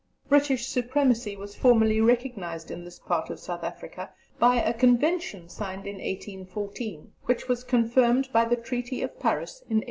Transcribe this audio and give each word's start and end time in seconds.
British 0.27 0.65
supremacy 0.65 1.35
was 1.37 1.55
formally 1.55 2.01
recognized 2.01 2.71
in 2.71 2.83
this 2.83 2.97
part 2.97 3.29
of 3.29 3.39
South 3.39 3.63
Africa 3.63 4.09
by 4.39 4.55
a 4.55 4.73
Convention 4.73 5.47
signed 5.47 5.85
in 5.85 5.97
1814, 5.97 7.11
which 7.25 7.47
was 7.47 7.63
confirmed 7.63 8.27
by 8.33 8.43
the 8.43 8.55
Treaty 8.55 9.03
of 9.03 9.09
Paris 9.19 9.59
in 9.61 9.77
1815. 9.77 9.79